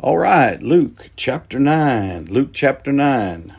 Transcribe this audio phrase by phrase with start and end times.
[0.00, 2.26] All right, Luke chapter 9.
[2.26, 3.52] Luke chapter 9.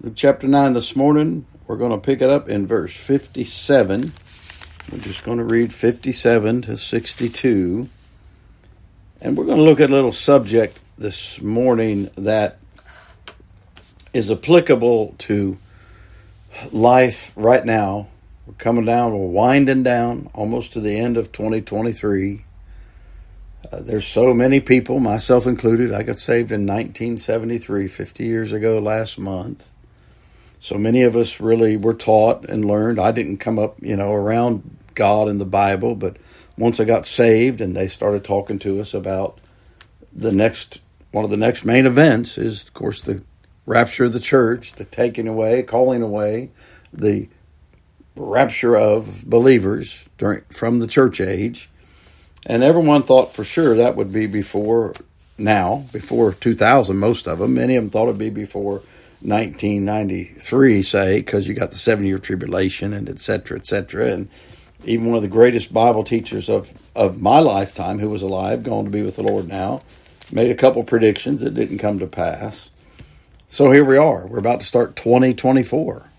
[0.00, 4.12] Luke chapter 9 this morning, we're going to pick it up in verse 57.
[4.90, 7.88] We're just going to read 57 to 62.
[9.20, 12.58] And we're going to look at a little subject this morning that
[14.12, 15.56] is applicable to
[16.72, 18.08] life right now.
[18.44, 22.42] We're coming down, we're winding down almost to the end of 2023
[23.72, 25.92] uh, there's so many people, myself included.
[25.92, 29.70] I got saved in 1973, 50 years ago last month.
[30.58, 32.98] So many of us really were taught and learned.
[32.98, 36.16] I didn't come up, you know, around God and the Bible, but
[36.58, 39.38] once I got saved and they started talking to us about
[40.12, 40.80] the next,
[41.12, 43.22] one of the next main events is, of course, the
[43.66, 46.50] rapture of the church, the taking away, calling away,
[46.92, 47.28] the
[48.16, 51.70] rapture of believers during from the church age
[52.46, 54.94] and everyone thought for sure that would be before
[55.38, 57.54] now, before 2000, most of them.
[57.54, 58.82] Many of them thought it'd be before
[59.22, 64.06] 1993, say, because you got the seven year tribulation and et cetera, et cetera.
[64.06, 64.28] And
[64.84, 68.84] even one of the greatest Bible teachers of, of my lifetime, who was alive, gone
[68.84, 69.80] to be with the Lord now,
[70.32, 72.70] made a couple predictions that didn't come to pass.
[73.48, 74.26] So here we are.
[74.26, 76.09] We're about to start 2024.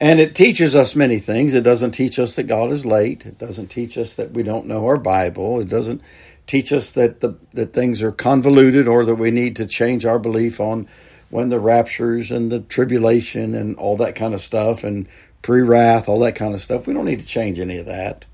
[0.00, 1.54] And it teaches us many things.
[1.54, 3.26] It doesn't teach us that God is late.
[3.26, 5.60] It doesn't teach us that we don't know our Bible.
[5.60, 6.00] It doesn't
[6.46, 10.18] teach us that the that things are convoluted or that we need to change our
[10.18, 10.88] belief on
[11.28, 15.06] when the raptures and the tribulation and all that kind of stuff and
[15.42, 16.86] pre-wrath, all that kind of stuff.
[16.86, 18.24] We don't need to change any of that.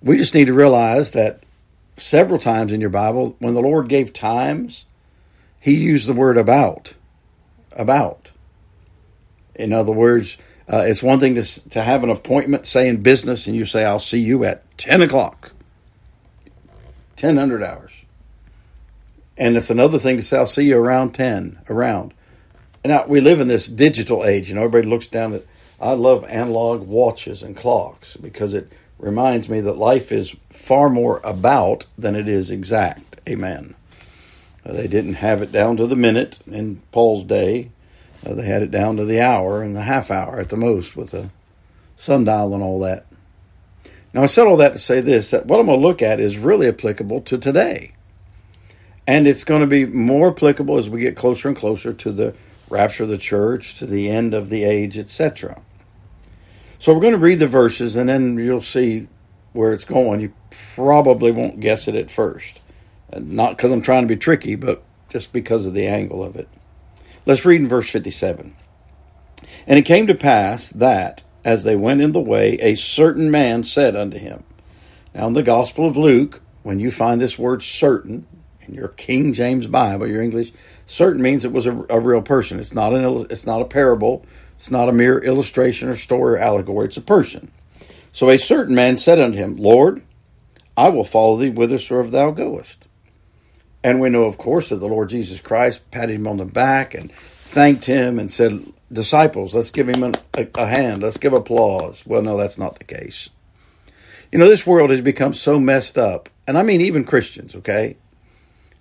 [0.00, 1.42] We just need to realize that
[1.96, 4.86] several times in your Bible, when the Lord gave times,
[5.58, 6.94] He used the word about.
[7.72, 8.30] About.
[9.54, 10.38] In other words,
[10.70, 13.84] uh, it's one thing to, to have an appointment, say in business, and you say,
[13.84, 15.52] I'll see you at 10 o'clock,
[17.20, 17.92] 1000 hours.
[19.36, 22.14] And it's another thing to say, I'll see you around 10, around.
[22.84, 25.42] And now we live in this digital age, and everybody looks down at,
[25.80, 31.20] I love analog watches and clocks because it reminds me that life is far more
[31.24, 33.18] about than it is exact.
[33.28, 33.74] Amen.
[34.64, 37.70] They didn't have it down to the minute in Paul's day.
[38.24, 40.96] Uh, they had it down to the hour and the half hour at the most
[40.96, 41.30] with a
[41.96, 43.06] sundial and all that.
[44.12, 46.20] Now, I said all that to say this that what I'm going to look at
[46.20, 47.92] is really applicable to today.
[49.06, 52.34] And it's going to be more applicable as we get closer and closer to the
[52.68, 55.60] rapture of the church, to the end of the age, etc.
[56.78, 59.08] So we're going to read the verses and then you'll see
[59.52, 60.20] where it's going.
[60.20, 60.32] You
[60.74, 62.60] probably won't guess it at first.
[63.16, 66.48] Not because I'm trying to be tricky, but just because of the angle of it.
[67.26, 68.54] Let's read in verse 57.
[69.66, 73.62] And it came to pass that, as they went in the way, a certain man
[73.62, 74.42] said unto him,
[75.14, 78.26] Now in the Gospel of Luke, when you find this word certain
[78.62, 80.52] in your King James Bible, your English,
[80.86, 82.60] certain means it was a, a real person.
[82.60, 84.24] It's not an it's not a parable.
[84.56, 86.86] It's not a mere illustration or story or allegory.
[86.86, 87.50] It's a person.
[88.12, 90.02] So a certain man said unto him, Lord,
[90.76, 92.86] I will follow thee whithersoever thou goest.
[93.82, 96.94] And we know, of course, that the Lord Jesus Christ patted him on the back
[96.94, 98.60] and thanked him and said,
[98.92, 101.02] Disciples, let's give him a, a, hand.
[101.02, 102.04] Let's give applause.
[102.04, 103.30] Well, no, that's not the case.
[104.32, 106.28] You know, this world has become so messed up.
[106.46, 107.96] And I mean, even Christians, okay?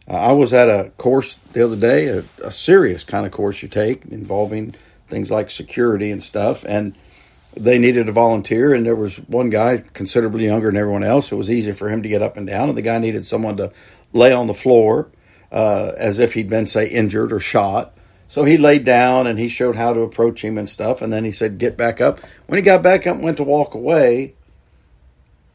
[0.07, 3.61] Uh, I was at a course the other day, a, a serious kind of course
[3.61, 4.73] you take involving
[5.07, 6.65] things like security and stuff.
[6.67, 6.95] And
[7.55, 11.31] they needed a volunteer, and there was one guy considerably younger than everyone else.
[11.31, 13.57] It was easy for him to get up and down, and the guy needed someone
[13.57, 13.71] to
[14.13, 15.09] lay on the floor
[15.51, 17.93] uh, as if he'd been, say, injured or shot.
[18.27, 21.01] So he laid down and he showed how to approach him and stuff.
[21.01, 23.73] And then he said, "Get back up." When he got back up, went to walk
[23.73, 24.35] away.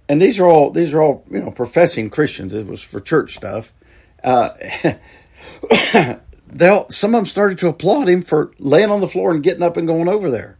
[0.09, 2.53] And these are all these are all you know professing Christians.
[2.53, 3.72] It was for church stuff.
[4.25, 4.50] Uh,
[6.48, 9.62] they'll some of them started to applaud him for laying on the floor and getting
[9.62, 10.59] up and going over there.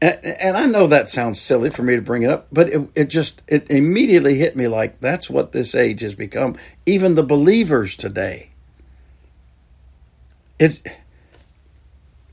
[0.00, 2.88] And, and I know that sounds silly for me to bring it up, but it,
[2.94, 6.56] it just it immediately hit me like that's what this age has become.
[6.86, 8.50] Even the believers today.
[10.58, 10.82] It's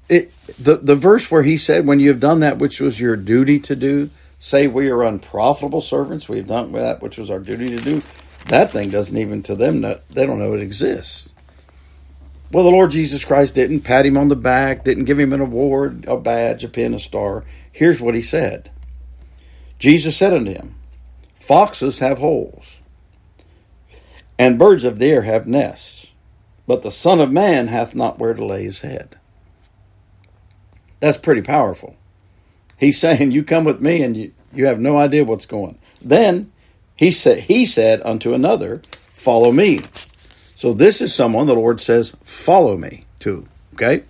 [0.09, 3.15] it the the verse where he said, "When you have done that which was your
[3.15, 6.29] duty to do, say we are unprofitable servants.
[6.29, 8.01] We have done that which was our duty to do."
[8.47, 11.33] That thing doesn't even to them know, they don't know it exists.
[12.51, 15.41] Well, the Lord Jesus Christ didn't pat him on the back, didn't give him an
[15.41, 17.43] award, a badge, a pin, a star.
[17.75, 18.71] Here's what he said
[19.79, 20.75] Jesus said unto him,
[21.35, 22.79] Foxes have holes,
[24.39, 26.13] and birds of the air have nests,
[26.65, 29.17] but the Son of Man hath not where to lay his head.
[31.01, 31.97] That's pretty powerful.
[32.79, 35.77] He's saying, You come with me and you, you have no idea what's going.
[35.99, 36.53] Then
[36.95, 38.81] he said he said unto another,
[39.11, 39.81] Follow me.
[40.29, 43.45] So this is someone the Lord says, follow me to.
[43.73, 44.03] Okay?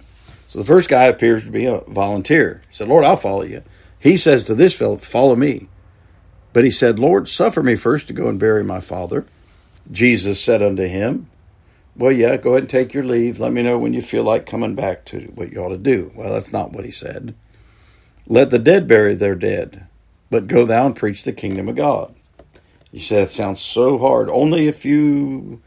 [0.55, 2.61] So the first guy appears to be a volunteer.
[2.69, 3.61] He said, Lord, I'll follow you.
[3.99, 5.67] He says to this fellow, follow me.
[6.53, 9.25] But he said, Lord, suffer me first to go and bury my father.
[9.91, 11.29] Jesus said unto him,
[11.97, 13.37] Well, yeah, go ahead and take your leave.
[13.37, 16.13] Let me know when you feel like coming back to what you ought to do.
[16.15, 17.35] Well, that's not what he said.
[18.25, 19.85] Let the dead bury their dead,
[20.29, 22.15] but go thou and preach the kingdom of God.
[22.93, 24.29] You say that sounds so hard.
[24.29, 25.61] Only if you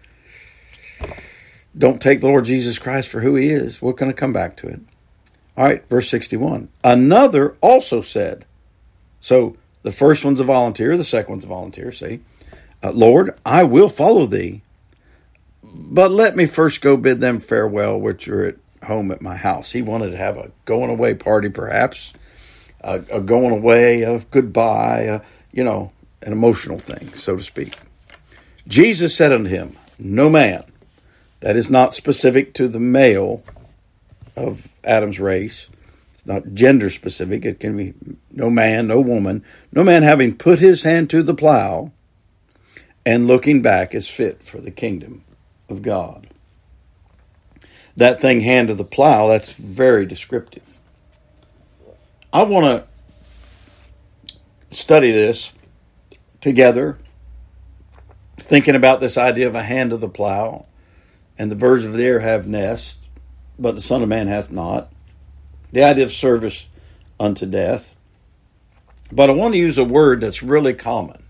[1.76, 3.82] don't take the Lord Jesus Christ for who he is.
[3.82, 4.80] We're going to come back to it.
[5.56, 6.68] All right, verse 61.
[6.84, 8.44] Another also said,
[9.20, 12.20] so the first one's a volunteer, the second one's a volunteer, see?
[12.82, 14.62] Uh, Lord, I will follow thee,
[15.62, 19.72] but let me first go bid them farewell, which are at home at my house.
[19.72, 22.12] He wanted to have a going away party, perhaps,
[22.80, 25.20] a, a going away, a goodbye, a,
[25.52, 25.90] you know,
[26.22, 27.76] an emotional thing, so to speak.
[28.66, 30.64] Jesus said unto him, No man,
[31.40, 33.42] that is not specific to the male
[34.36, 35.68] of Adam's race.
[36.14, 37.44] It's not gender specific.
[37.44, 37.94] It can be
[38.30, 41.92] no man, no woman, no man having put his hand to the plow
[43.06, 45.24] and looking back is fit for the kingdom
[45.68, 46.28] of God.
[47.96, 50.62] That thing, hand to the plow, that's very descriptive.
[52.32, 52.84] I want
[54.70, 55.52] to study this
[56.40, 56.98] together,
[58.36, 60.66] thinking about this idea of a hand to the plow
[61.38, 63.08] and the birds of the air have nests,
[63.58, 64.92] but the Son of Man hath not.
[65.72, 66.66] The idea of service
[67.20, 67.94] unto death.
[69.12, 71.22] But I want to use a word that's really common.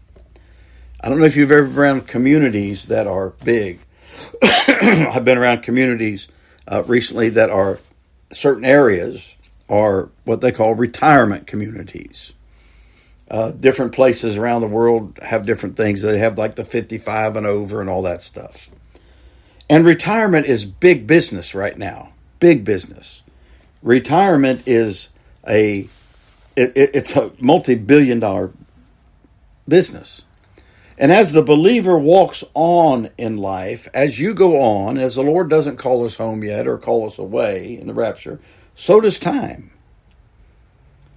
[1.00, 3.80] I don't know if you've ever been around communities that are big.
[4.42, 6.28] I've been around communities
[6.66, 7.78] uh, recently that are
[8.32, 9.36] certain areas
[9.68, 12.32] are what they call retirement communities.
[13.30, 16.02] Uh, different places around the world have different things.
[16.02, 18.70] They have like the 55 and over and all that stuff.
[19.70, 22.12] And retirement is big business right now.
[22.40, 23.22] Big business.
[23.82, 25.10] Retirement is
[25.46, 25.88] a
[26.56, 28.50] it, it, it's a multi-billion dollar
[29.68, 30.22] business.
[30.98, 35.48] And as the believer walks on in life, as you go on, as the Lord
[35.48, 38.40] doesn't call us home yet or call us away in the rapture,
[38.74, 39.70] so does time.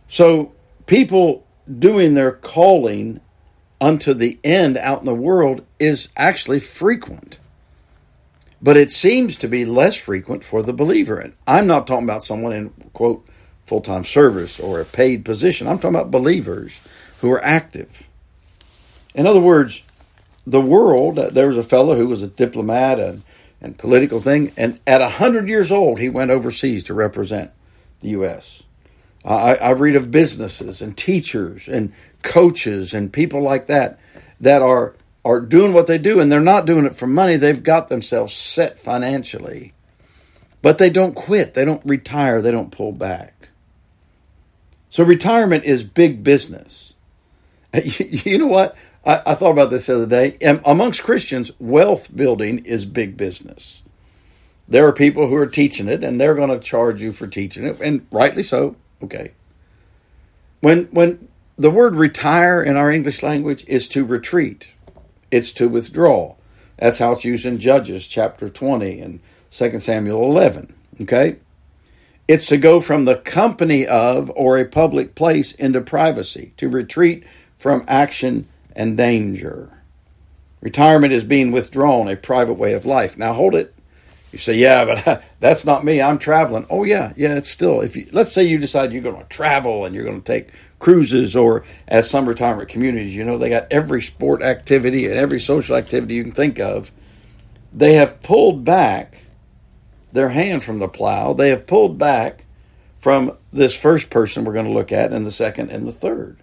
[0.07, 0.51] So
[0.85, 1.47] people
[1.79, 3.21] doing their calling
[3.79, 7.39] unto the end out in the world is actually frequent
[8.61, 11.17] but it seems to be less frequent for the believer.
[11.17, 13.25] And I'm not talking about someone in, quote,
[13.65, 15.67] full time service or a paid position.
[15.67, 16.79] I'm talking about believers
[17.19, 18.07] who are active.
[19.15, 19.83] In other words,
[20.45, 23.23] the world, uh, there was a fellow who was a diplomat and,
[23.59, 27.51] and political thing, and at 100 years old, he went overseas to represent
[27.99, 28.63] the U.S.
[29.23, 31.93] I, I read of businesses and teachers and
[32.23, 33.99] coaches and people like that
[34.39, 37.35] that are are doing what they do, and they're not doing it for money.
[37.35, 39.73] They've got themselves set financially.
[40.61, 43.49] But they don't quit, they don't retire, they don't pull back.
[44.89, 46.93] So retirement is big business.
[47.73, 48.75] You know what?
[49.05, 50.35] I, I thought about this the other day.
[50.65, 53.81] Amongst Christians, wealth building is big business.
[54.67, 57.65] There are people who are teaching it, and they're going to charge you for teaching
[57.65, 58.75] it, and rightly so.
[59.03, 59.31] Okay.
[60.59, 61.27] When when
[61.57, 64.69] the word retire in our English language is to retreat
[65.31, 66.35] it's to withdraw.
[66.77, 69.19] That's how it's used in Judges chapter 20 and
[69.51, 70.73] 2 Samuel 11.
[71.01, 71.37] Okay?
[72.27, 77.23] It's to go from the company of or a public place into privacy, to retreat
[77.57, 79.81] from action and danger.
[80.61, 83.17] Retirement is being withdrawn, a private way of life.
[83.17, 83.73] Now hold it.
[84.31, 86.01] You say, yeah, but that's not me.
[86.01, 86.65] I'm traveling.
[86.69, 87.35] Oh yeah, yeah.
[87.35, 90.21] It's still if you let's say you decide you're going to travel and you're going
[90.21, 90.49] to take
[90.81, 95.39] cruises or as some retirement communities, you know, they got every sport activity and every
[95.39, 96.91] social activity you can think of.
[97.71, 99.17] They have pulled back
[100.11, 101.31] their hand from the plow.
[101.31, 102.45] They have pulled back
[102.99, 106.37] from this first person we're going to look at and the second and the third.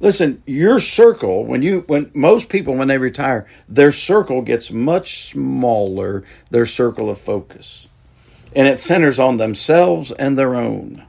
[0.00, 5.28] Listen, your circle, when you when most people when they retire, their circle gets much
[5.28, 7.86] smaller, their circle of focus.
[8.56, 11.04] And it centers on themselves and their own.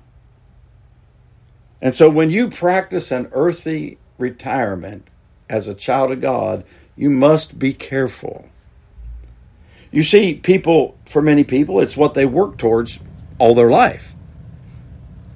[1.83, 5.05] And so when you practice an earthly retirement
[5.49, 6.63] as a child of God,
[6.95, 8.47] you must be careful.
[9.91, 12.99] You see, people, for many people, it's what they work towards
[13.37, 14.15] all their life.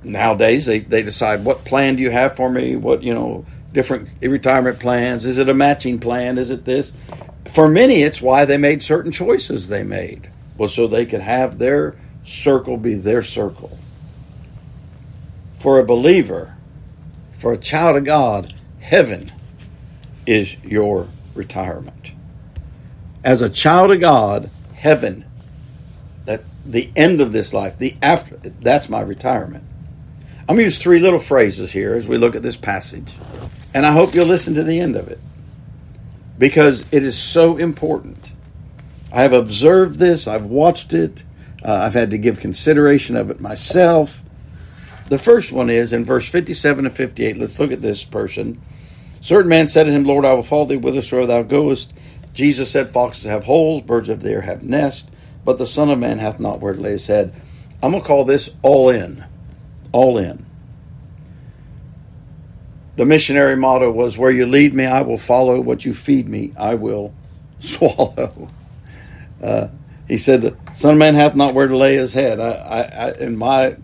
[0.06, 2.78] Nowadays, they, they decide what plan do you have for me?
[2.78, 5.26] What, you know, different retirement plans?
[5.26, 6.38] Is it a matching plan?
[6.38, 6.94] Is it this?
[7.48, 11.58] For many, it's why they made certain choices they made, was so they could have
[11.58, 13.78] their circle be their circle
[15.58, 16.56] for a believer,
[17.38, 19.32] for a child of God, heaven
[20.26, 22.12] is your retirement.
[23.24, 25.26] as a child of God, heaven,
[26.26, 29.64] that the end of this life, the after, that's my retirement.
[30.42, 33.14] I'm going to use three little phrases here as we look at this passage,
[33.74, 35.20] and I hope you'll listen to the end of it
[36.38, 38.32] because it is so important.
[39.12, 41.24] I have observed this, I've watched it,
[41.64, 44.22] uh, I've had to give consideration of it myself.
[45.10, 47.38] The first one is in verse 57 and 58.
[47.38, 48.62] Let's look at this person.
[49.22, 51.94] Certain man said to him, Lord, I will follow thee whithersoever thou goest.
[52.34, 55.10] Jesus said, Foxes have holes, birds of the air have nests,
[55.44, 57.34] but the Son of Man hath not where to lay his head.
[57.82, 59.26] I'm going to call this all in.
[59.92, 60.46] All in.
[62.98, 65.62] The missionary motto was, Where you lead me, I will follow.
[65.62, 67.14] What you feed me, I will
[67.60, 68.50] swallow.
[69.42, 69.70] Uh,
[70.08, 72.40] he said, The Son of Man hath not where to lay his head.
[72.40, 73.78] I, I, I, in my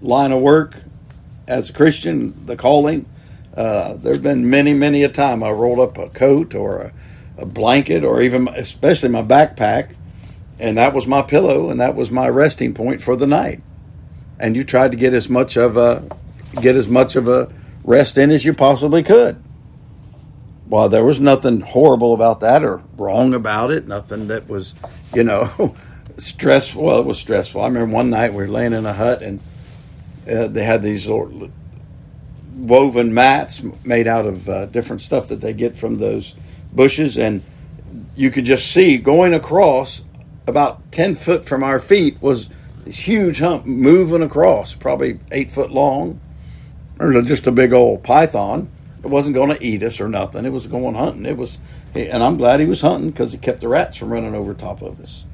[0.00, 0.76] line of work
[1.46, 3.06] as a Christian, the calling,
[3.56, 6.92] uh, there have been many, many a time I rolled up a coat or a,
[7.38, 9.96] a blanket or even, especially my backpack,
[10.60, 13.60] and that was my pillow and that was my resting point for the night.
[14.38, 16.08] And you tried to get as much of a
[16.60, 17.52] get as much of a
[17.82, 19.42] rest in as you possibly could.
[20.68, 23.88] Well, there was nothing horrible about that or wrong about it.
[23.88, 24.74] Nothing that was,
[25.14, 25.74] you know,
[26.18, 26.84] stressful.
[26.84, 27.60] Well, it was stressful.
[27.60, 29.40] I remember one night we were laying in a hut and
[30.28, 31.50] uh, they had these little
[32.56, 36.34] woven mats made out of uh, different stuff that they get from those
[36.72, 37.42] bushes, and
[38.16, 40.02] you could just see going across
[40.46, 42.48] about ten foot from our feet was
[42.84, 46.20] this huge hump moving across, probably eight foot long.
[47.00, 48.68] Or just a big old python.
[49.04, 50.44] It wasn't going to eat us or nothing.
[50.44, 51.26] It was going hunting.
[51.26, 51.58] It was,
[51.94, 54.82] and I'm glad he was hunting because he kept the rats from running over top
[54.82, 55.24] of us.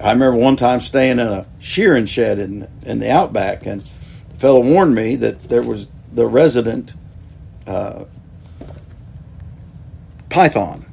[0.00, 3.82] I remember one time staying in a shearing shed in in the outback, and
[4.28, 6.94] the fellow warned me that there was the resident
[7.66, 8.04] uh,
[10.28, 10.86] python,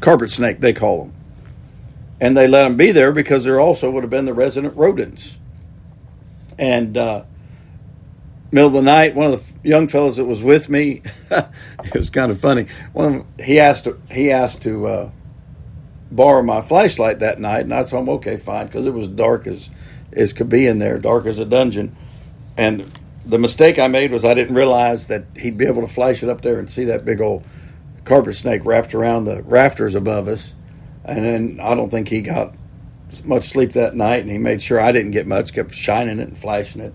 [0.00, 1.12] carpet snake, they call them.
[2.20, 5.38] And they let them be there because there also would have been the resident rodents.
[6.58, 7.24] And uh,
[8.52, 12.10] middle of the night, one of the young fellows that was with me, it was
[12.10, 12.66] kind of funny.
[12.92, 15.10] One them, he asked he asked to uh,
[16.14, 19.70] borrow my flashlight that night, and I him, okay, fine, because it was dark as
[20.12, 21.96] as could be in there, dark as a dungeon.
[22.56, 22.90] And
[23.24, 26.28] the mistake I made was I didn't realize that he'd be able to flash it
[26.28, 27.44] up there and see that big old
[28.04, 30.54] carpet snake wrapped around the rafters above us.
[31.04, 32.54] And then I don't think he got
[33.24, 36.28] much sleep that night, and he made sure I didn't get much, kept shining it
[36.28, 36.94] and flashing it.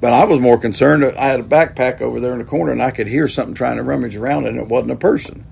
[0.00, 1.04] But I was more concerned.
[1.04, 3.76] I had a backpack over there in the corner, and I could hear something trying
[3.76, 5.44] to rummage around, and it wasn't a person.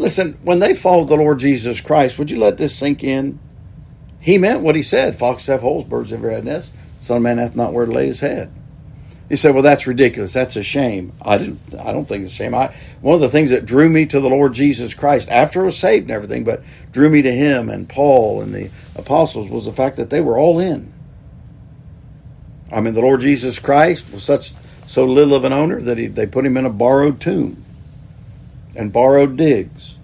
[0.00, 3.38] Listen, when they followed the Lord Jesus Christ, would you let this sink in?
[4.18, 5.14] He meant what he said.
[5.14, 6.72] Foxes have holes, birds have red nests.
[7.00, 8.50] Son of man hath not where to lay his head.
[9.28, 10.32] He said, "Well, that's ridiculous.
[10.32, 11.60] That's a shame." I didn't.
[11.78, 12.54] I don't think it's a shame.
[12.54, 15.64] I one of the things that drew me to the Lord Jesus Christ after I
[15.64, 19.66] was saved and everything, but drew me to Him and Paul and the apostles was
[19.66, 20.90] the fact that they were all in.
[22.72, 24.54] I mean, the Lord Jesus Christ was such
[24.86, 27.64] so little of an owner that he, they put him in a borrowed tomb
[28.74, 29.98] and borrowed digs.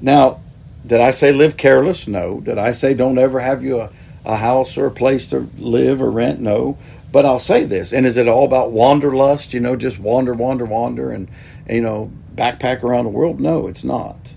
[0.00, 0.40] Now,
[0.86, 2.08] did I say live careless?
[2.08, 2.40] No.
[2.40, 3.90] Did I say don't ever have you a
[4.24, 6.40] a house or a place to live or rent.
[6.40, 6.78] No.
[7.10, 9.52] But I'll say this, and is it all about wanderlust?
[9.52, 11.28] You know, just wander, wander, wander, and
[11.68, 13.38] you know, backpack around the world?
[13.38, 14.32] No, it's not.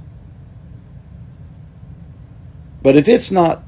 [2.84, 3.64] But if it's not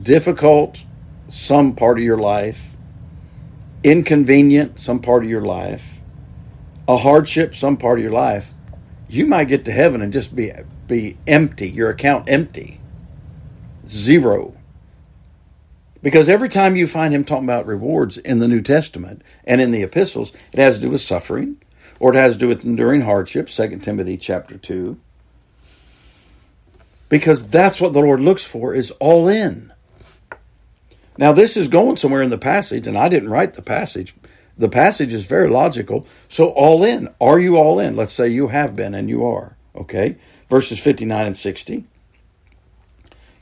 [0.00, 0.84] difficult,
[1.28, 2.70] some part of your life,
[3.82, 6.00] inconvenient, some part of your life,
[6.86, 8.52] a hardship, some part of your life,
[9.12, 10.50] you might get to heaven and just be
[10.86, 12.80] be empty, your account empty,
[13.86, 14.54] zero.
[16.02, 19.70] Because every time you find him talking about rewards in the New Testament and in
[19.70, 21.60] the epistles, it has to do with suffering
[22.00, 24.98] or it has to do with enduring hardship, 2 Timothy chapter 2.
[27.08, 29.72] Because that's what the Lord looks for is all in.
[31.18, 34.14] Now this is going somewhere in the passage and I didn't write the passage.
[34.62, 36.06] The passage is very logical.
[36.28, 37.12] So all in.
[37.20, 37.96] Are you all in?
[37.96, 39.56] Let's say you have been and you are.
[39.74, 40.18] Okay?
[40.48, 41.82] Verses 59 and 60.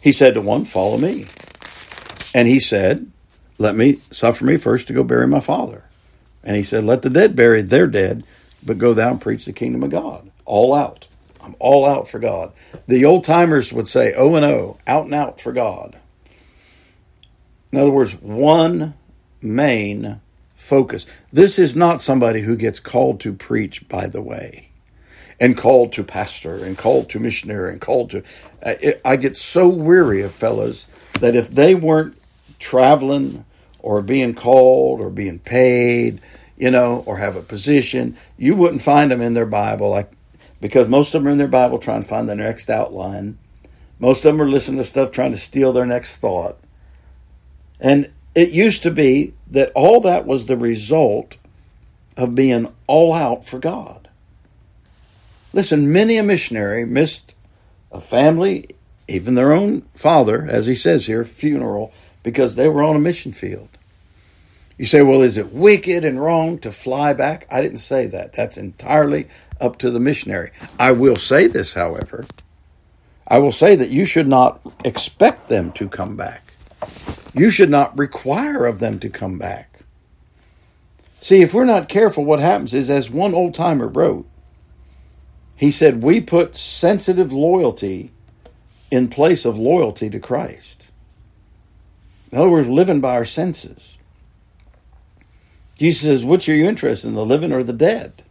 [0.00, 1.26] He said to one, Follow me.
[2.34, 3.12] And he said,
[3.58, 5.84] Let me suffer me first to go bury my father.
[6.42, 8.24] And he said, Let the dead bury their dead,
[8.64, 10.30] but go thou and preach the kingdom of God.
[10.46, 11.06] All out.
[11.42, 12.54] I'm all out for God.
[12.86, 16.00] The old timers would say, O and O, out and out for God.
[17.72, 18.94] In other words, one
[19.42, 20.22] main
[20.60, 21.06] focus.
[21.32, 24.68] This is not somebody who gets called to preach, by the way,
[25.40, 28.22] and called to pastor, and called to missionary, and called to.
[29.04, 30.86] I get so weary of fellows
[31.20, 32.16] that if they weren't
[32.58, 33.46] traveling
[33.78, 36.20] or being called or being paid,
[36.58, 39.88] you know, or have a position, you wouldn't find them in their Bible.
[39.88, 40.12] Like
[40.60, 43.38] because most of them are in their Bible trying to find the next outline.
[43.98, 46.58] Most of them are listening to stuff trying to steal their next thought.
[47.80, 51.36] And it used to be that all that was the result
[52.16, 54.08] of being all out for God.
[55.52, 57.34] Listen, many a missionary missed
[57.90, 58.68] a family,
[59.08, 63.32] even their own father, as he says here, funeral, because they were on a mission
[63.32, 63.68] field.
[64.78, 67.46] You say, well, is it wicked and wrong to fly back?
[67.50, 68.32] I didn't say that.
[68.32, 69.28] That's entirely
[69.60, 70.52] up to the missionary.
[70.78, 72.24] I will say this, however.
[73.26, 76.49] I will say that you should not expect them to come back.
[77.34, 79.80] You should not require of them to come back.
[81.20, 84.26] See, if we're not careful, what happens is, as one old timer wrote,
[85.54, 88.10] he said, We put sensitive loyalty
[88.90, 90.90] in place of loyalty to Christ.
[92.32, 93.98] In other words, living by our senses.
[95.78, 98.22] Jesus says, Which are you interested in, the living or the dead?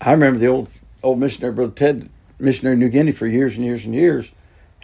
[0.00, 0.68] I remember the old
[1.02, 2.08] old missionary, Brother Ted,
[2.38, 4.32] missionary in New Guinea for years and years and years,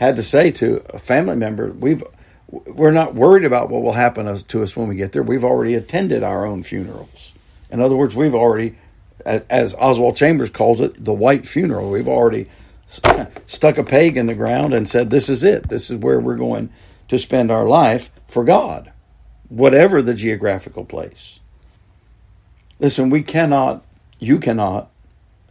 [0.01, 2.03] had to say to a family member, We've
[2.49, 5.23] we're not worried about what will happen to us when we get there.
[5.23, 7.33] We've already attended our own funerals.
[7.71, 8.77] In other words, we've already
[9.25, 11.91] as Oswald Chambers calls it, the white funeral.
[11.91, 12.49] We've already
[13.47, 15.69] stuck a peg in the ground and said, This is it.
[15.69, 16.71] This is where we're going
[17.09, 18.91] to spend our life for God,
[19.49, 21.41] whatever the geographical place.
[22.79, 23.85] Listen, we cannot,
[24.19, 24.91] you cannot,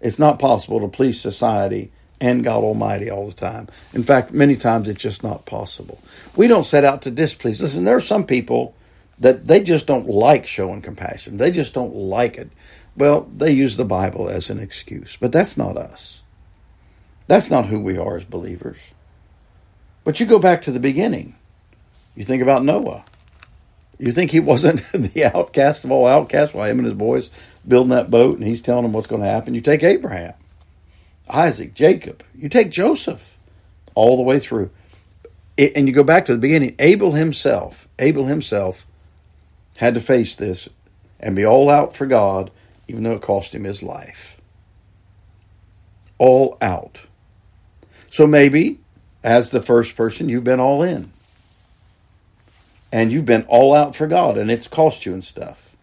[0.01, 1.91] it's not possible to please society
[2.21, 3.67] and God Almighty all the time.
[3.93, 6.01] In fact, many times it's just not possible.
[6.35, 7.61] We don't set out to displease.
[7.61, 8.75] Listen, there are some people
[9.19, 12.49] that they just don't like showing compassion, they just don't like it.
[12.95, 16.21] Well, they use the Bible as an excuse, but that's not us.
[17.27, 18.77] That's not who we are as believers.
[20.03, 21.35] But you go back to the beginning.
[22.15, 23.05] You think about Noah.
[23.99, 27.29] You think he wasn't the outcast of all outcasts while him and his boys
[27.67, 29.53] building that boat and he's telling them what's going to happen?
[29.53, 30.33] You take Abraham,
[31.29, 33.37] Isaac, Jacob, you take Joseph
[33.95, 34.71] all the way through.
[35.57, 36.75] and you go back to the beginning.
[36.79, 38.85] Abel himself, Abel himself
[39.77, 40.69] had to face this
[41.19, 42.51] and be all out for God
[42.89, 44.41] even though it cost him his life.
[46.17, 47.05] All out.
[48.09, 48.79] So maybe,
[49.23, 51.11] as the first person, you've been all in.
[52.91, 55.75] And you've been all out for God, and it's cost you and stuff.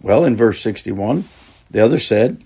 [0.00, 1.24] Well, in verse 61,
[1.70, 2.40] the other said,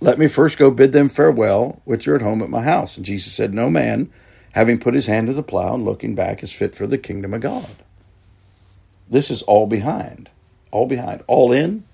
[0.00, 2.96] Let me first go bid them farewell, which are at home at my house.
[2.96, 4.10] And Jesus said, No man,
[4.52, 7.34] having put his hand to the plow and looking back, is fit for the kingdom
[7.34, 7.76] of God.
[9.08, 10.30] This is all behind.
[10.70, 11.22] All behind.
[11.26, 11.84] All in,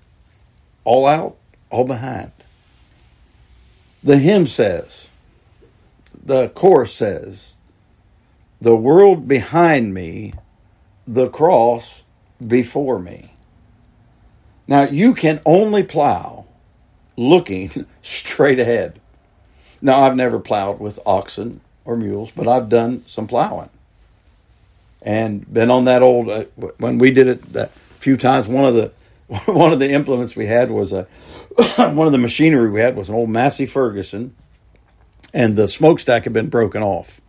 [0.83, 1.35] all out,
[1.69, 2.31] all behind.
[4.03, 5.09] The hymn says,
[6.23, 7.55] the chorus says,
[8.61, 10.33] the world behind me,
[11.07, 12.03] the cross
[12.45, 13.33] before me.
[14.67, 16.45] Now, you can only plow
[17.19, 18.99] looking straight ahead.
[19.81, 23.69] Now, I've never plowed with oxen or mules, but I've done some plowing
[25.01, 26.45] and been on that old, uh,
[26.77, 28.91] when we did it a few times, one of the
[29.45, 31.03] one of the implements we had was a
[31.77, 34.35] one of the machinery we had was an old Massey Ferguson,
[35.33, 37.21] and the smokestack had been broken off.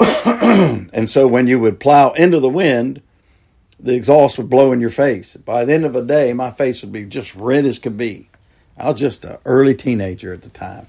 [0.26, 3.00] and so when you would plow into the wind,
[3.78, 5.36] the exhaust would blow in your face.
[5.36, 8.28] By the end of the day, my face would be just red as could be.
[8.76, 10.86] I was just an early teenager at the time.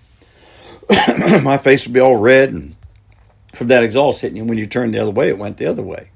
[1.44, 2.76] my face would be all red, and
[3.54, 5.84] from that exhaust hitting you, when you turned the other way, it went the other
[5.84, 6.10] way.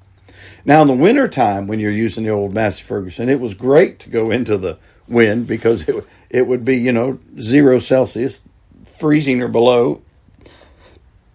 [0.66, 4.10] Now, in the wintertime, when you're using the old Massey Ferguson, it was great to
[4.10, 4.78] go into the
[5.08, 8.42] wind because it, it would be, you know, zero Celsius,
[8.84, 10.02] freezing or below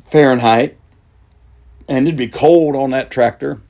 [0.05, 0.77] Fahrenheit,
[1.89, 3.61] and it'd be cold on that tractor.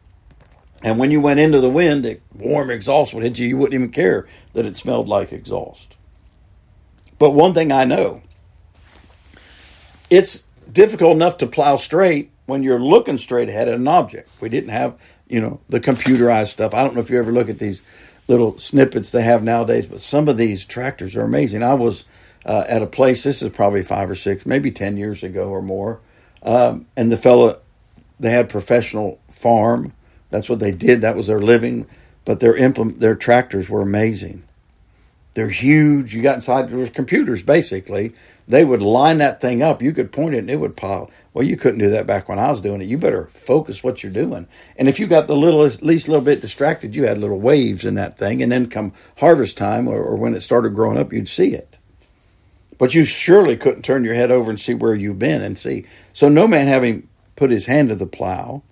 [0.83, 3.48] And when you went into the wind, the warm exhaust would hit you.
[3.48, 5.96] You wouldn't even care that it smelled like exhaust.
[7.18, 8.22] But one thing I know
[10.11, 14.31] it's difficult enough to plow straight when you're looking straight ahead at an object.
[14.40, 14.98] We didn't have
[15.29, 16.74] you know, the computerized stuff.
[16.74, 17.83] I don't know if you ever look at these
[18.29, 21.62] little snippets they have nowadays, but some of these tractors are amazing.
[21.62, 22.05] I was
[22.44, 25.62] uh, at a place, this is probably five or six, maybe 10 years ago or
[25.62, 26.00] more,
[26.42, 27.59] um, and the fellow,
[28.20, 29.92] they had professional farm.
[30.31, 31.00] That's what they did.
[31.00, 31.87] That was their living.
[32.24, 34.44] But their implement, their tractors were amazing.
[35.35, 36.14] They're huge.
[36.14, 38.14] You got inside, was computers basically.
[38.47, 39.83] They would line that thing up.
[39.83, 41.11] You could point it and it would pile.
[41.33, 42.87] Well, you couldn't do that back when I was doing it.
[42.87, 44.47] You better focus what you're doing.
[44.77, 47.85] And if you got the little, at least little bit distracted, you had little waves
[47.85, 48.42] in that thing.
[48.42, 51.79] And then come harvest time or, or when it started growing up, you'd see it.
[52.79, 55.87] But you surely couldn't turn your head over and see where you've been and see.
[56.12, 58.62] So no man having put his hand to the plow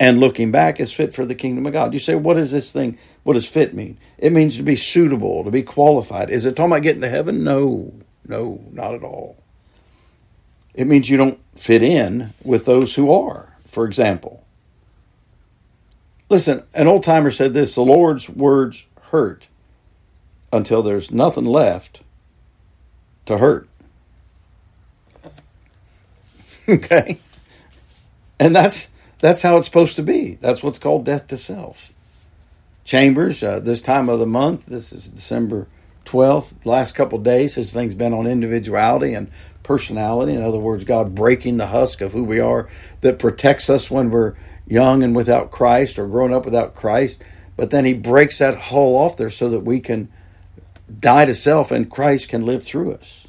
[0.00, 1.92] and looking back is fit for the kingdom of God.
[1.92, 2.98] You say, what is this thing?
[3.24, 3.98] What does fit mean?
[4.16, 6.30] It means to be suitable, to be qualified.
[6.30, 7.42] Is it talking about getting to heaven?
[7.44, 7.92] No,
[8.26, 9.36] no, not at all.
[10.74, 14.44] It means you don't fit in with those who are, for example.
[16.28, 19.48] Listen, an old timer said this the Lord's words hurt
[20.52, 22.02] until there's nothing left
[23.26, 23.68] to hurt.
[26.68, 27.18] okay?
[28.38, 30.38] And that's that's how it's supposed to be.
[30.40, 31.92] That's what's called death to self.
[32.84, 35.68] Chambers, uh, this time of the month, this is December
[36.08, 39.30] 12th, last couple days, this thing's been on individuality and
[39.62, 40.32] personality.
[40.32, 42.68] In other words, God breaking the husk of who we are
[43.02, 44.34] that protects us when we're
[44.66, 47.22] young and without Christ or grown up without Christ.
[47.56, 50.10] But then He breaks that hull off there so that we can
[50.98, 53.26] die to self and Christ can live through us.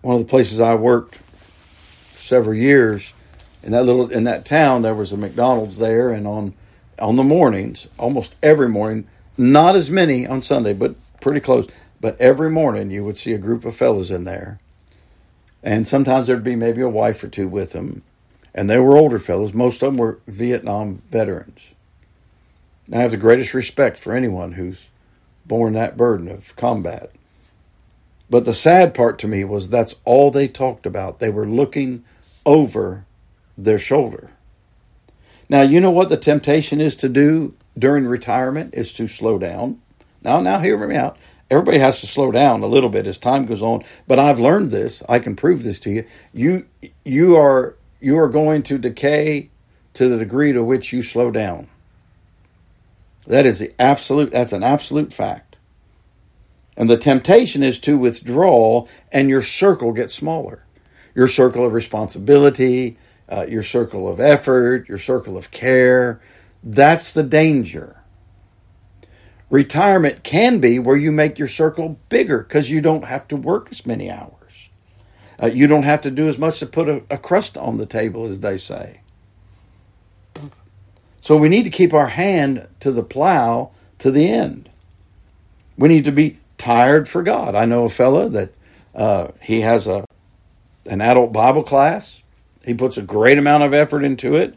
[0.00, 1.20] One of the places I worked
[2.30, 3.12] several years
[3.62, 6.54] in that little in that town there was a McDonald's there and on
[6.98, 11.66] on the mornings almost every morning not as many on Sunday but pretty close
[12.00, 14.58] but every morning you would see a group of fellows in there.
[15.62, 18.02] And sometimes there'd be maybe a wife or two with them.
[18.54, 21.68] And they were older fellows most of them were Vietnam veterans.
[22.92, 24.88] I have the greatest respect for anyone who's
[25.46, 27.12] borne that burden of combat.
[28.28, 31.18] But the sad part to me was that's all they talked about.
[31.18, 32.04] They were looking
[32.46, 33.04] over
[33.56, 34.30] their shoulder.
[35.48, 39.80] Now, you know what the temptation is to do during retirement is to slow down.
[40.22, 41.16] Now, now hear me out.
[41.50, 44.70] Everybody has to slow down a little bit as time goes on, but I've learned
[44.70, 45.02] this.
[45.08, 46.04] I can prove this to you.
[46.32, 46.66] You
[47.04, 49.50] you are you are going to decay
[49.94, 51.66] to the degree to which you slow down.
[53.26, 55.56] That is the absolute that's an absolute fact.
[56.76, 60.64] And the temptation is to withdraw and your circle gets smaller
[61.14, 66.20] your circle of responsibility, uh, your circle of effort, your circle of care.
[66.62, 68.02] That's the danger.
[69.48, 73.68] Retirement can be where you make your circle bigger because you don't have to work
[73.70, 74.70] as many hours.
[75.42, 77.86] Uh, you don't have to do as much to put a, a crust on the
[77.86, 79.00] table, as they say.
[81.20, 84.70] So we need to keep our hand to the plow to the end.
[85.76, 87.54] We need to be tired for God.
[87.54, 88.54] I know a fella that
[88.94, 90.04] uh, he has a
[90.86, 92.22] an adult Bible class.
[92.64, 94.54] He puts a great amount of effort into it.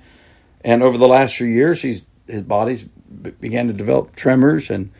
[0.64, 4.92] And over the last few years, he's, his body's began to develop tremors and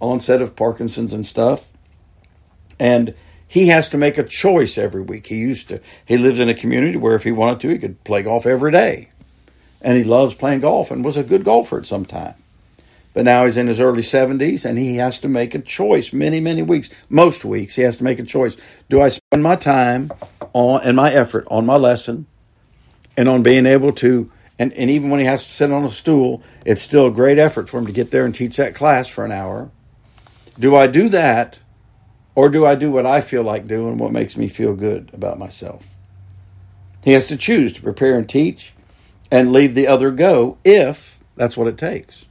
[0.00, 1.72] onset of Parkinson's and stuff.
[2.78, 3.14] And
[3.46, 5.26] he has to make a choice every week.
[5.26, 8.02] He used to, he lives in a community where if he wanted to, he could
[8.04, 9.10] play golf every day.
[9.80, 12.34] And he loves playing golf and was a good golfer at some time.
[13.18, 16.38] But now he's in his early 70s and he has to make a choice many,
[16.38, 18.56] many weeks, most weeks, he has to make a choice.
[18.88, 20.12] Do I spend my time
[20.52, 22.28] on and my effort on my lesson
[23.16, 25.90] and on being able to, and, and even when he has to sit on a
[25.90, 29.08] stool, it's still a great effort for him to get there and teach that class
[29.08, 29.72] for an hour.
[30.56, 31.58] Do I do that
[32.36, 35.40] or do I do what I feel like doing, what makes me feel good about
[35.40, 35.88] myself?
[37.02, 38.74] He has to choose to prepare and teach
[39.28, 42.27] and leave the other go if that's what it takes.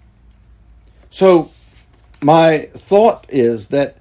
[1.09, 1.51] So,
[2.21, 3.97] my thought is that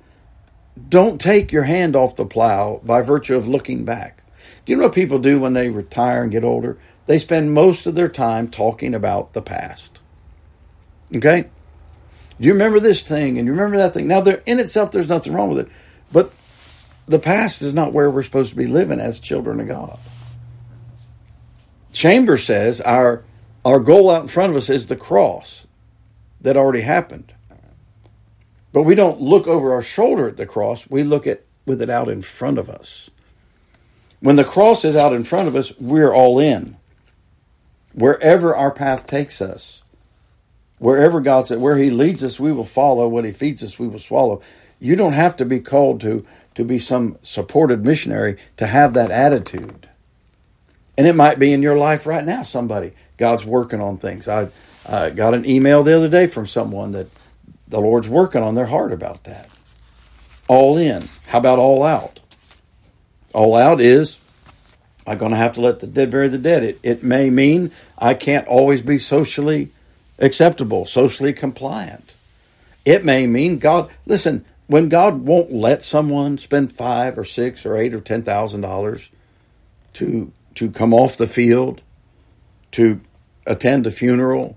[0.89, 4.23] don't take your hand off the plow by virtue of looking back.
[4.65, 6.79] Do you know what people do when they retire and get older?
[7.07, 10.01] They spend most of their time talking about the past.
[11.15, 11.43] Okay?
[12.39, 14.09] Do you remember this thing and you remember that thing?
[14.09, 15.69] Now, there in itself, there's nothing wrong with it,
[16.13, 16.33] but
[17.07, 19.99] the past is not where we're supposed to be living as children of God.
[21.93, 23.23] Chamber says our
[23.65, 25.66] our goal out in front of us is the cross
[26.41, 27.33] that already happened.
[28.73, 31.91] But we don't look over our shoulder at the cross, we look at with it
[31.91, 33.11] out in front of us.
[34.21, 36.77] When the cross is out in front of us, we're all in.
[37.93, 39.83] Wherever our path takes us,
[40.79, 43.09] wherever God said, where He leads us, we will follow.
[43.09, 44.41] What He feeds us, we will swallow.
[44.79, 49.11] You don't have to be called to to be some supported missionary to have that
[49.11, 49.89] attitude.
[50.97, 52.43] And it might be in your life right now.
[52.43, 54.29] Somebody God's working on things.
[54.29, 54.49] I
[54.89, 57.09] I got an email the other day from someone that
[57.69, 59.49] the Lord's working on their heart about that.
[60.49, 61.09] All in.
[61.27, 62.21] How about all out?
[63.33, 64.21] All out is
[65.07, 66.63] I'm going to have to let the dead bury the dead.
[66.63, 69.71] It, it may mean I can't always be socially
[70.19, 72.15] acceptable, socially compliant.
[72.85, 77.77] It may mean God, listen, when God won't let someone spend five or six or
[77.77, 79.11] eight or ten thousand dollars
[79.95, 81.83] to to come off the field,
[82.73, 83.01] to
[83.47, 84.57] attend a funeral,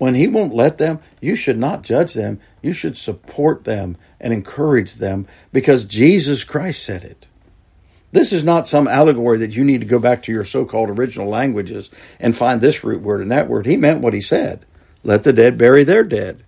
[0.00, 2.40] when He won't let them, you should not judge them.
[2.62, 7.28] You should support them and encourage them because Jesus Christ said it.
[8.12, 10.88] This is not some allegory that you need to go back to your so called
[10.90, 13.66] original languages and find this root word and that word.
[13.66, 14.64] He meant what he said.
[15.04, 16.44] Let the dead bury their dead.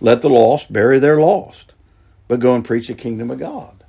[0.00, 1.74] Let the lost bury their lost.
[2.28, 3.84] but go and preach the kingdom of God.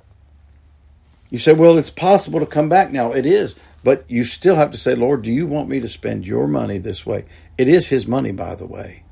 [1.30, 3.12] You say, well, it's possible to come back now.
[3.12, 3.54] It is.
[3.84, 6.78] But you still have to say, Lord, do you want me to spend your money
[6.78, 7.26] this way?
[7.58, 9.04] It is his money, by the way.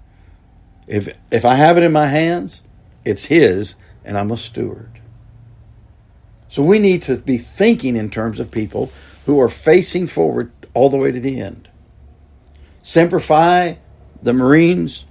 [0.88, 2.62] If if I have it in my hands,
[3.04, 5.00] it's his and I'm a steward.
[6.48, 8.90] So we need to be thinking in terms of people
[9.26, 11.68] who are facing forward all the way to the end.
[12.82, 13.78] Semper Fi,
[14.22, 15.04] the Marines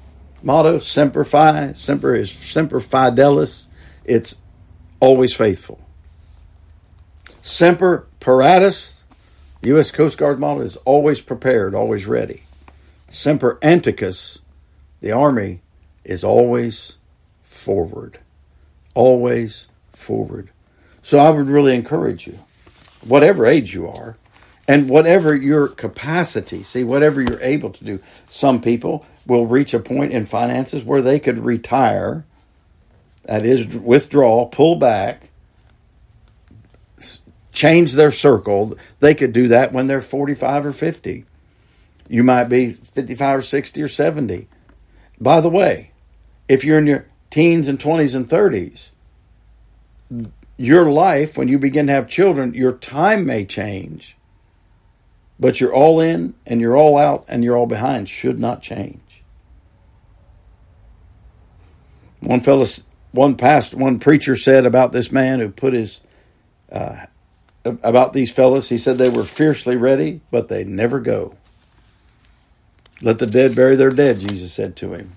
[0.43, 3.67] motto, Semper Fi, Semper is Semper Fidelis.
[4.03, 4.35] It's
[4.99, 5.79] always faithful.
[7.41, 9.00] Semper Paratus,
[9.63, 9.91] U.S.
[9.91, 12.43] Coast Guard motto is always prepared, always ready.
[13.09, 14.39] Semper Anticus,
[15.01, 15.61] the Army,
[16.03, 16.97] is always
[17.43, 18.19] forward.
[18.95, 20.49] Always forward.
[21.03, 22.39] So I would really encourage you,
[23.05, 24.17] whatever age you are,
[24.67, 27.99] and whatever your capacity, see, whatever you're able to do.
[28.29, 32.25] Some people will reach a point in finances where they could retire,
[33.25, 35.29] that is, withdraw, pull back,
[37.51, 38.75] change their circle.
[38.99, 41.25] They could do that when they're 45 or 50.
[42.07, 44.47] You might be 55 or 60 or 70.
[45.19, 45.91] By the way,
[46.47, 48.91] if you're in your teens and 20s and 30s,
[50.57, 54.17] your life, when you begin to have children, your time may change
[55.41, 59.23] but you're all in and you're all out and you're all behind should not change.
[62.19, 62.67] One fellow,
[63.11, 65.99] one past, one preacher said about this man who put his,
[66.71, 67.07] uh,
[67.63, 71.35] about these fellows, he said they were fiercely ready, but they never go.
[73.01, 75.11] Let the dead bury their dead, Jesus said to him.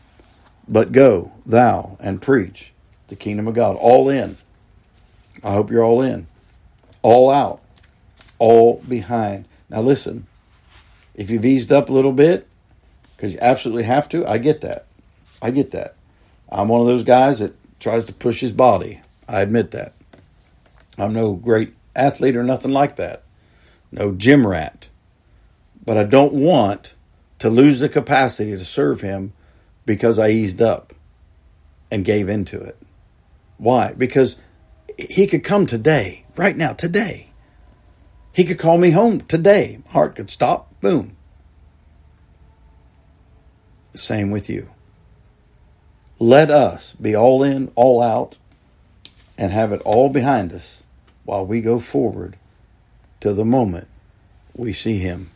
[0.67, 2.73] But go, thou, and preach
[3.09, 3.77] the kingdom of God.
[3.77, 4.37] All in.
[5.43, 6.27] I hope you're all in.
[7.03, 7.61] All out.
[8.39, 9.47] All behind.
[9.69, 10.27] Now, listen,
[11.15, 12.49] if you've eased up a little bit,
[13.17, 14.87] because you absolutely have to, I get that.
[15.43, 15.97] I get that.
[16.51, 19.01] I'm one of those guys that tries to push his body.
[19.29, 19.93] I admit that.
[20.97, 23.23] I'm no great athlete or nothing like that,
[23.93, 24.89] no gym rat.
[25.85, 26.95] But I don't want
[27.39, 29.33] to lose the capacity to serve him
[29.87, 30.95] because I eased up
[31.91, 32.79] and gave into it.
[33.59, 33.93] Why?
[33.93, 34.37] Because
[34.99, 37.31] he could come today, right now, today,
[38.33, 39.83] he could call me home today.
[39.89, 40.81] Heart could stop.
[40.81, 41.17] Boom.
[43.95, 44.71] Same with you.
[46.19, 48.39] Let us be all in, all out,
[49.37, 50.83] and have it all behind us
[51.25, 52.37] while we go forward
[53.21, 53.89] to the moment
[54.55, 55.31] we see Him